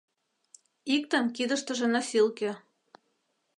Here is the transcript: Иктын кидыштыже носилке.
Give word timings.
Иктын 0.95 1.25
кидыштыже 1.35 1.87
носилке. 1.93 2.51